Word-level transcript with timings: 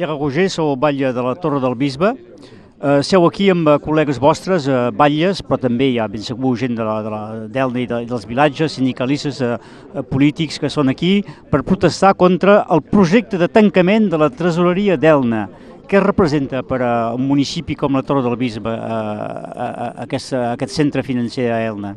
Pierre 0.00 0.16
Roger, 0.16 0.48
sou 0.48 0.78
batlle 0.80 1.10
de 1.12 1.20
la 1.20 1.34
Torre 1.36 1.58
del 1.60 1.74
Bisbe. 1.76 2.14
Eh, 2.80 3.02
seu 3.04 3.26
aquí 3.28 3.50
amb 3.52 3.66
eh, 3.68 3.74
col·legues 3.84 4.16
vostres, 4.16 4.64
eh, 4.64 4.76
batlles, 4.96 5.42
però 5.44 5.58
també 5.60 5.90
hi 5.90 5.98
ha 6.00 6.06
ben 6.08 6.22
segur 6.24 6.54
gent 6.56 6.72
de 6.78 6.86
la, 6.88 6.94
de 7.04 7.10
la 7.12 7.18
d'Elna 7.52 7.82
i, 7.82 7.84
de, 7.90 7.98
i 8.06 8.06
dels 8.08 8.22
vilatges, 8.24 8.78
sindicalistes, 8.78 9.42
eh, 9.44 9.58
eh, 9.60 10.04
polítics 10.08 10.56
que 10.56 10.70
són 10.72 10.88
aquí 10.88 11.10
per 11.52 11.60
protestar 11.68 12.14
contra 12.16 12.62
el 12.72 12.80
projecte 12.80 13.36
de 13.36 13.50
tancament 13.52 14.08
de 14.08 14.22
la 14.22 14.30
tresoreria 14.32 14.96
d'Elna. 14.96 15.42
Què 15.84 16.00
representa 16.00 16.62
per 16.64 16.78
a 16.80 16.92
un 17.12 17.26
municipi 17.28 17.76
com 17.76 17.92
la 17.92 18.00
Torre 18.00 18.24
del 18.24 18.38
Bisbe 18.40 18.72
eh, 18.72 18.78
eh, 18.80 19.90
aquest, 20.06 20.32
aquest 20.54 20.78
centre 20.78 21.04
financer 21.04 21.50
a 21.52 21.60
Elna? 21.66 21.92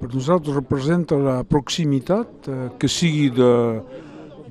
Per 0.00 0.08
nosaltres 0.08 0.56
representa 0.56 1.20
la 1.20 1.42
proximitat, 1.44 2.48
eh, 2.48 2.70
que 2.80 2.88
sigui 2.88 3.28
de, 3.36 3.52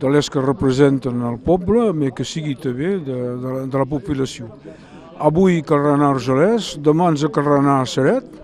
de 0.02 0.10
les 0.10 0.30
que 0.34 0.42
representen 0.42 1.22
el 1.30 1.38
poble, 1.46 1.92
però 1.94 2.14
que 2.18 2.26
sigui 2.26 2.56
també 2.58 2.96
de, 3.06 3.18
de, 3.44 3.52
de 3.70 3.82
la 3.82 3.86
població. 3.86 4.50
Avui 5.22 5.62
cal 5.62 5.86
anar 5.92 6.10
a 6.10 6.16
Argelès, 6.16 6.74
demà 6.82 7.12
ens 7.12 7.26
cal 7.34 7.52
anar 7.60 7.82
a 7.82 7.90
Seret 7.90 8.42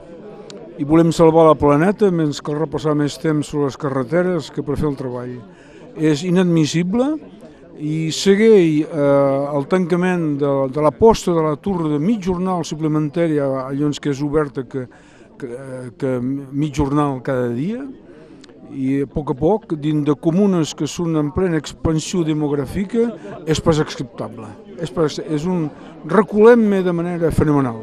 i 0.77 0.85
volem 0.85 1.09
salvar 1.09 1.48
la 1.48 1.58
planeta 1.58 2.12
menys 2.13 2.44
cal 2.46 2.59
repassar 2.59 2.94
més 2.94 3.18
temps 3.18 3.49
sobre 3.49 3.72
les 3.72 3.80
carreteres 3.82 4.52
que 4.54 4.62
per 4.62 4.77
fer 4.77 4.91
el 4.91 4.99
treball. 4.99 5.34
És 5.98 6.22
inadmissible 6.22 7.16
i 7.82 8.12
segueix 8.13 8.85
eh, 8.85 9.58
el 9.58 9.66
tancament 9.70 10.35
de, 10.38 10.54
de 10.74 10.84
la 10.85 10.94
posta 10.94 11.34
de 11.34 11.41
la 11.41 11.55
torre 11.58 11.90
de 11.90 11.98
mig 12.02 12.21
jornal 12.26 12.66
suplementari 12.66 13.41
allò 13.41 13.90
que 14.02 14.13
és 14.13 14.21
oberta 14.21 14.66
que, 14.70 14.85
que, 15.38 15.49
que 15.98 16.20
mig 16.21 16.77
jornal 16.77 17.21
cada 17.26 17.49
dia 17.54 17.82
i 18.72 19.02
a 19.04 19.08
poc 19.10 19.32
a 19.32 19.36
poc, 19.38 19.74
dins 19.80 20.06
de 20.08 20.16
comunes 20.20 20.74
que 20.78 20.88
són 20.90 21.16
en 21.20 21.32
plena 21.36 21.60
expansió 21.62 22.24
demogràfica, 22.28 23.10
és 23.48 23.62
pas 23.64 23.80
acceptable. 23.84 24.50
És, 24.78 24.92
pas, 24.94 25.20
és 25.24 25.46
un 25.50 25.70
reculem 26.06 26.68
de 26.86 26.94
manera 26.94 27.32
fenomenal. 27.32 27.80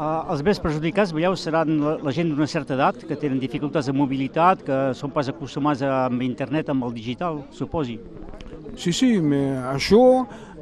Uh, 0.00 0.30
els 0.32 0.40
més 0.46 0.60
perjudicats, 0.62 1.10
veieu, 1.12 1.34
seran 1.36 1.74
la, 1.82 1.96
la 2.00 2.12
gent 2.16 2.30
d'una 2.30 2.46
certa 2.48 2.72
edat, 2.72 3.02
que 3.04 3.18
tenen 3.20 3.40
dificultats 3.42 3.90
de 3.90 3.92
mobilitat, 3.92 4.62
que 4.64 4.78
són 4.96 5.12
pas 5.12 5.28
acostumats 5.28 5.82
amb 5.84 6.24
internet, 6.24 6.70
amb 6.72 6.86
el 6.86 6.94
digital, 6.96 7.42
suposi. 7.52 7.98
Sí, 8.80 8.94
sí, 8.96 9.10
això, 9.74 10.00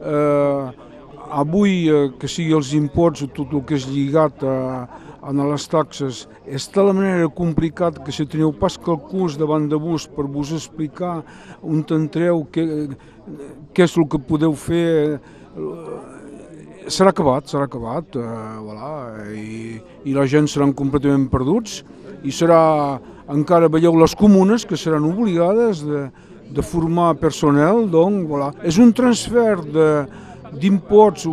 eh, 0.00 0.87
avui 1.30 1.88
eh, 1.88 2.08
que 2.18 2.28
sigui 2.30 2.54
els 2.56 2.72
imports 2.76 3.22
o 3.24 3.28
tot 3.32 3.52
el 3.54 3.64
que 3.66 3.76
és 3.78 3.86
lligat 3.88 4.42
a, 4.44 4.56
en 5.28 5.42
les 5.50 5.66
taxes 5.68 6.26
és 6.46 6.68
de 6.72 6.84
la 6.84 6.94
manera 6.96 7.28
complicat 7.34 7.98
que 8.04 8.14
si 8.14 8.26
teniu 8.26 8.52
pas 8.56 8.78
calculs 8.78 9.36
davant 9.40 9.66
de 9.68 9.76
vos 9.80 10.06
per 10.08 10.26
vos 10.30 10.52
explicar 10.56 11.18
on 11.62 11.82
t'entreu, 11.82 12.44
què, 12.52 12.64
què 13.74 13.84
és 13.88 13.96
el 13.98 14.08
que 14.08 14.20
podeu 14.22 14.54
fer, 14.56 15.18
serà 16.88 17.12
acabat, 17.12 17.50
serà 17.50 17.66
acabat, 17.68 18.16
eh, 18.16 18.56
voilà, 18.64 18.92
i, 19.34 19.76
i 20.08 20.16
la 20.16 20.26
gent 20.26 20.48
seran 20.48 20.72
completament 20.76 21.28
perduts 21.32 21.82
i 22.24 22.32
serà, 22.34 22.98
encara 23.30 23.68
veieu 23.70 23.96
les 23.98 24.14
comunes 24.18 24.64
que 24.66 24.78
seran 24.80 25.06
obligades 25.06 25.84
de, 25.84 26.06
de 26.54 26.64
formar 26.64 27.12
personal, 27.20 27.84
doncs, 27.90 28.24
voilà. 28.28 28.52
és 28.64 28.78
un 28.80 28.94
transfer 28.96 29.58
d'imports 30.52 31.26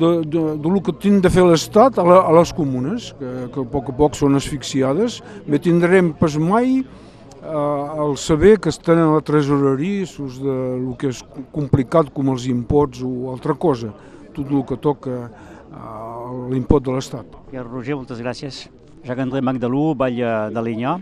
de, 0.00 0.10
de, 0.24 0.42
de 0.56 0.80
que 0.84 0.94
tindrà 0.96 1.28
de 1.28 1.34
fer 1.34 1.44
l'Estat 1.44 1.98
a, 2.00 2.06
a 2.20 2.32
les 2.38 2.52
comunes, 2.56 3.10
que, 3.18 3.30
que 3.52 3.62
a 3.62 3.68
poc 3.74 3.92
a 3.92 3.96
poc 3.96 4.16
són 4.18 4.38
asfixiades, 4.38 5.20
me 5.46 5.60
tindrem 5.62 6.12
pas 6.16 6.36
mai 6.40 6.80
eh, 6.80 8.02
el 8.06 8.16
saber 8.20 8.56
que 8.58 8.72
estan 8.72 9.02
a 9.02 9.10
la 9.12 9.20
tresoreria 9.20 10.08
sus 10.08 10.40
de 10.40 10.56
lo 10.80 10.96
que 10.98 11.12
és 11.12 11.22
complicat 11.52 12.12
com 12.14 12.32
els 12.32 12.48
impots 12.50 13.04
o 13.04 13.30
altra 13.34 13.54
cosa, 13.54 13.92
tot 14.36 14.48
el 14.48 14.64
que 14.68 14.80
toca 14.80 15.22
eh, 15.28 16.50
l'impot 16.52 16.84
de 16.84 16.96
l'Estat. 16.96 17.40
Roger, 17.52 17.96
moltes 18.00 18.22
gràcies. 18.24 18.68
Jacques-André 19.04 19.40
Magdalú, 19.40 19.94
Vall 19.96 20.20
de 20.52 20.62
l'Inyà. 20.64 20.98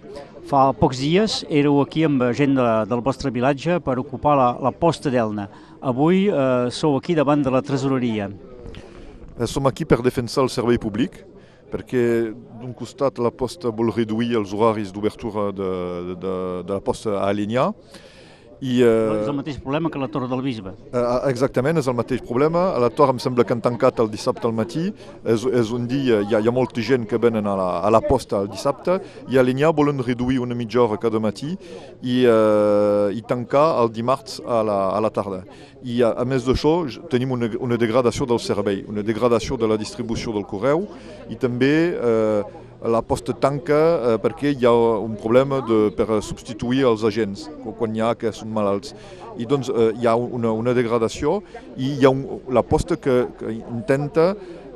Fa 0.49 0.71
pocs 0.73 1.01
dies 1.03 1.43
éreu 1.53 1.81
aquí 1.83 2.07
amb 2.07 2.23
gent 2.37 2.55
de, 2.57 2.67
del 2.89 3.03
vostre 3.05 3.33
vilatge 3.35 3.81
per 3.85 3.99
ocupar 4.01 4.37
la, 4.39 4.49
la 4.65 4.73
posta 4.73 5.11
d'Elna. 5.13 5.49
Avui 5.85 6.29
eh, 6.31 6.71
sou 6.73 6.97
aquí 6.97 7.17
davant 7.19 7.43
de 7.45 7.53
la 7.53 7.61
tresoreria. 7.61 8.31
Eh, 9.37 9.47
som 9.47 9.69
aquí 9.69 9.85
per 9.85 10.01
defensar 10.03 10.47
el 10.47 10.53
servei 10.55 10.81
públic, 10.81 11.21
perquè 11.69 12.05
d'un 12.63 12.73
costat 12.73 13.21
la 13.21 13.31
posta 13.35 13.69
vol 13.75 13.93
reduir 13.93 14.39
els 14.41 14.55
horaris 14.57 14.95
d'obertura 14.95 15.51
de, 15.53 15.73
de, 16.15 16.37
de 16.65 16.73
la 16.73 16.81
posta 16.81 17.19
a 17.19 17.27
Alinyà, 17.29 17.69
i, 18.59 18.81
uh, 18.83 19.21
és 19.23 19.29
el 19.31 19.37
mateix 19.39 19.59
problema 19.63 19.91
que 19.93 20.01
la 20.03 20.09
Torre 20.11 20.29
del 20.31 20.43
Bisbe. 20.43 20.73
Uh, 20.91 21.29
exactament, 21.31 21.79
és 21.79 21.87
el 21.91 21.95
mateix 21.99 22.25
problema. 22.27 22.65
A 22.75 22.83
la 22.83 22.91
Torre 22.91 23.15
em 23.15 23.21
sembla 23.23 23.47
que 23.47 23.55
han 23.55 23.63
tancat 23.63 24.03
el 24.03 24.11
dissabte 24.11 24.49
al 24.49 24.55
matí. 24.57 24.89
És, 25.23 25.45
és 25.47 25.71
un 25.75 25.87
dia, 25.91 26.21
hi 26.25 26.35
ha, 26.35 26.43
hi 26.43 26.51
ha 26.51 26.55
molta 26.55 26.83
gent 26.83 27.07
que 27.09 27.21
venen 27.23 27.47
a 27.47 27.55
la, 27.59 27.69
a 27.87 27.93
la 27.95 28.03
posta 28.03 28.43
el 28.43 28.51
dissabte 28.51 28.99
i 29.31 29.39
a 29.39 29.45
Linyà 29.47 29.71
volen 29.75 30.03
reduir 30.03 30.41
una 30.43 30.57
mitja 30.59 30.83
hora 30.83 30.99
cada 31.01 31.23
matí 31.23 31.53
i, 31.55 32.25
uh, 32.27 33.09
i 33.15 33.23
tancar 33.29 33.67
el 33.83 33.93
dimarts 33.95 34.43
a 34.43 34.63
la, 34.67 34.79
a 34.97 35.03
la 35.07 35.13
tarda. 35.15 35.45
I 35.87 36.03
a, 36.03 36.15
a 36.19 36.27
més 36.27 36.47
d'això 36.47 36.81
tenim 37.13 37.37
una, 37.39 37.53
una 37.63 37.79
degradació 37.79 38.27
del 38.27 38.43
servei, 38.43 38.83
una 38.91 39.07
degradació 39.07 39.59
de 39.61 39.71
la 39.71 39.79
distribució 39.79 40.35
del 40.35 40.49
correu 40.51 40.89
i 41.31 41.39
també 41.39 41.75
uh, 41.95 42.67
la 42.83 43.01
posta 43.03 43.35
tanca 43.35 43.75
eh, 43.75 44.19
perquè 44.23 44.53
hi 44.55 44.67
ha 44.67 44.73
un 44.73 45.17
problema 45.19 45.59
de, 45.67 45.89
per 45.97 46.21
substituir 46.23 46.85
els 46.87 47.03
agents 47.05 47.49
quan 47.79 47.95
hi 47.95 48.03
ha 48.03 48.15
que 48.15 48.31
són 48.33 48.53
malalts. 48.55 48.95
I 49.39 49.47
doncs 49.47 49.71
eh, 49.71 49.91
hi 49.99 50.07
ha 50.07 50.15
una, 50.15 50.53
una 50.55 50.75
degradació 50.75 51.41
i 51.77 51.97
hi 51.99 52.07
ha 52.07 52.13
un, 52.15 52.25
la 52.55 52.63
posta 52.63 52.97
que, 52.97 53.25
que 53.39 53.57
intenta 53.59 54.35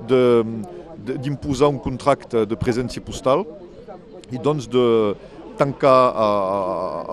d'imposar 0.08 1.70
un 1.70 1.78
contracte 1.78 2.42
de 2.46 2.58
presència 2.58 3.02
postal 3.02 3.46
i 4.32 4.40
doncs 4.42 4.66
de 4.70 5.14
tancar 5.58 5.98
a, 6.10 6.26
a, 6.26 6.58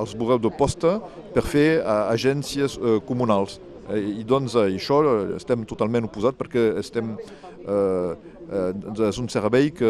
els 0.02 0.16
bureus 0.18 0.42
de 0.42 0.50
posta 0.58 0.98
per 1.36 1.44
fer 1.46 1.70
a, 1.84 2.10
agències 2.16 2.80
eh, 2.80 2.98
comunals. 3.06 3.60
I 3.90 4.24
doncs 4.28 4.54
això 4.60 5.00
estem 5.38 5.64
totalment 5.70 6.06
oposats 6.10 6.38
perquè 6.38 6.66
estem 6.82 7.16
eh, 7.16 8.12
eh, 8.50 9.08
és 9.08 9.20
un 9.22 9.30
servei 9.32 9.72
que, 9.76 9.90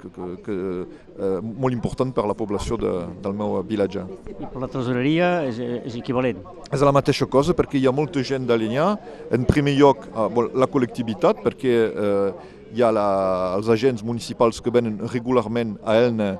que, 0.00 0.10
que, 0.14 0.28
que 0.46 0.56
eh, 0.58 1.38
molt 1.42 1.74
important 1.76 2.12
per 2.14 2.24
a 2.24 2.30
la 2.32 2.36
població 2.38 2.78
de, 2.80 2.92
del 3.22 3.38
meu 3.38 3.58
vilatge. 3.68 4.04
I 4.34 4.44
per 4.44 4.62
la 4.62 4.70
tresoreria 4.72 5.30
és, 5.48 5.60
és 5.60 5.98
equivalent? 6.00 6.42
És 6.72 6.84
la 6.84 6.94
mateixa 6.94 7.28
cosa 7.30 7.56
perquè 7.58 7.78
hi 7.80 7.88
ha 7.88 7.94
molta 7.94 8.22
gent 8.26 8.46
d'Alinyà, 8.48 8.90
en 9.34 9.48
primer 9.48 9.76
lloc 9.78 10.06
eh, 10.08 10.28
la 10.58 10.70
col·lectivitat, 10.70 11.42
perquè 11.46 11.74
eh, 11.88 12.46
hi 12.74 12.84
ha 12.84 12.92
la, 12.92 13.08
els 13.56 13.70
agents 13.72 14.04
municipals 14.04 14.60
que 14.60 14.72
venen 14.74 14.98
regularment 15.12 15.76
a 15.84 15.96
Elna 16.02 16.32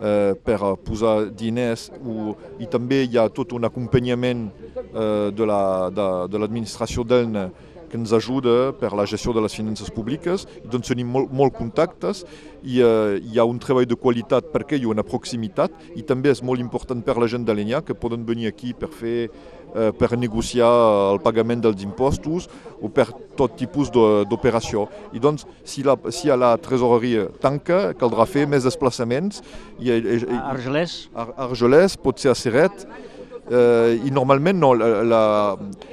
eh, 0.00 0.32
per 0.44 0.58
posar 0.84 1.30
diners 1.36 1.90
o, 2.00 2.34
i 2.62 2.68
també 2.70 3.04
hi 3.04 3.18
ha 3.20 3.28
tot 3.32 3.52
un 3.56 3.68
acompanyament 3.68 4.46
eh, 4.48 4.83
de 4.94 6.40
l'administració 6.40 7.02
la, 7.02 7.10
de, 7.10 7.18
de 7.18 7.24
d'Elna 7.24 7.46
que 7.94 8.00
ens 8.00 8.10
ajuda 8.10 8.72
per 8.74 8.90
la 8.90 9.04
gestió 9.06 9.30
de 9.32 9.42
les 9.44 9.54
finances 9.54 9.90
públiques, 9.94 10.48
doncs 10.66 10.90
tenim 10.90 11.12
molt, 11.14 11.30
molt 11.30 11.54
contactes 11.54 12.24
i 12.66 12.80
eh, 12.82 13.20
hi 13.22 13.38
ha 13.38 13.44
un 13.46 13.60
treball 13.62 13.86
de 13.86 13.94
qualitat 13.94 14.48
perquè 14.50 14.80
hi 14.80 14.88
ha 14.88 14.90
una 14.90 15.04
proximitat 15.06 15.94
i 15.94 16.02
també 16.02 16.32
és 16.34 16.42
molt 16.42 16.58
important 16.58 17.04
per 17.06 17.14
la 17.22 17.28
gent 17.30 17.46
d'Alenya 17.46 17.84
que 17.86 17.94
poden 17.94 18.24
venir 18.26 18.50
aquí 18.50 18.72
per 18.74 18.90
fer 18.90 19.28
eh, 19.28 19.92
per 19.94 20.10
negociar 20.18 20.72
el 21.12 21.22
pagament 21.22 21.62
dels 21.62 21.86
impostos 21.86 22.48
o 22.80 22.90
per 22.90 23.06
tot 23.38 23.54
tipus 23.58 23.90
d'operació. 23.94 24.88
I 25.14 25.22
doncs, 25.22 25.46
si, 25.62 25.86
la, 25.86 25.94
si 26.14 26.30
a 26.30 26.36
la 26.38 26.54
tresoreria 26.58 27.28
tanca, 27.42 27.92
caldrà 27.98 28.26
fer 28.26 28.48
més 28.50 28.66
desplaçaments. 28.66 29.42
I, 29.78 29.90
i, 29.90 30.18
i, 30.18 30.38
Argelès? 30.42 30.98
Ar 31.14 31.30
Argelès, 31.48 31.98
pot 31.98 32.22
ser 32.22 32.34
a 32.34 32.38
Seret, 32.38 32.86
eh, 33.50 34.00
i 34.06 34.12
normalment 34.14 34.58
no, 34.60 34.72
la, 34.78 34.88
la, 35.04 35.22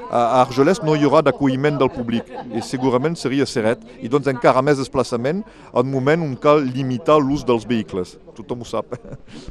a 0.10 0.22
Argelès 0.42 0.82
no 0.84 0.96
hi 0.96 1.06
haurà 1.08 1.22
d'acolliment 1.26 1.80
del 1.80 1.92
públic 1.94 2.28
i 2.52 2.64
segurament 2.66 3.16
seria 3.20 3.48
Seret 3.48 3.84
i 4.02 4.12
doncs 4.12 4.30
encara 4.32 4.64
més 4.66 4.80
desplaçament 4.82 5.44
en 5.44 5.92
moment 5.92 6.26
on 6.28 6.36
cal 6.36 6.64
limitar 6.66 7.20
l'ús 7.22 7.46
dels 7.48 7.68
vehicles. 7.68 8.18
Tothom 8.36 8.64
ho 8.64 8.68
sap. 8.68 8.96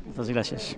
Moltes 0.07 0.31
gràcies. 0.33 0.69